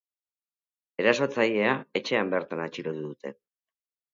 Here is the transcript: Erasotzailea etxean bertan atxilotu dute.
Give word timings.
Erasotzailea 1.03 1.75
etxean 2.01 2.33
bertan 2.35 2.65
atxilotu 2.67 3.07
dute. 3.07 3.37